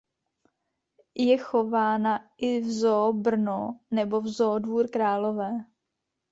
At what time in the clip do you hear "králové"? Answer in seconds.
4.89-5.51